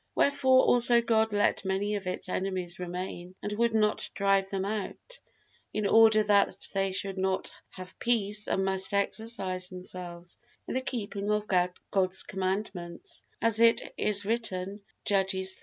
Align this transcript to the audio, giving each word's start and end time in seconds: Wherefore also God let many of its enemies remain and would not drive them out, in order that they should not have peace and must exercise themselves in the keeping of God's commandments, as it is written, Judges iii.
Wherefore 0.15 0.63
also 0.63 0.99
God 0.99 1.31
let 1.31 1.63
many 1.63 1.93
of 1.93 2.07
its 2.07 2.27
enemies 2.27 2.79
remain 2.79 3.35
and 3.43 3.53
would 3.53 3.75
not 3.75 4.09
drive 4.15 4.49
them 4.49 4.65
out, 4.65 5.19
in 5.73 5.85
order 5.85 6.23
that 6.23 6.57
they 6.73 6.91
should 6.91 7.19
not 7.19 7.51
have 7.69 7.99
peace 7.99 8.47
and 8.47 8.65
must 8.65 8.95
exercise 8.95 9.69
themselves 9.69 10.39
in 10.67 10.73
the 10.73 10.81
keeping 10.81 11.29
of 11.29 11.45
God's 11.91 12.23
commandments, 12.23 13.21
as 13.43 13.59
it 13.59 13.93
is 13.95 14.25
written, 14.25 14.81
Judges 15.05 15.57
iii. 15.57 15.59